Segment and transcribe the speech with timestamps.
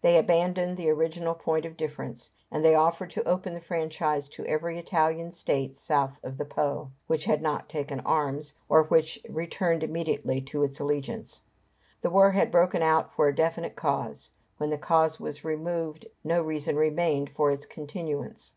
[0.00, 4.46] They abandoned the original point of difference, and they offered to open the franchise to
[4.46, 9.84] every Italian state south of the Po, which had not taken arms, or which returned
[9.84, 11.42] immediately to its allegiance.
[12.00, 14.30] The war had broken out for a definite cause.
[14.56, 18.54] When the cause was removed no reason remained for its continuance.